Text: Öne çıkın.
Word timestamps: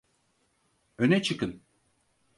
Öne 0.97 1.21
çıkın. 1.21 1.61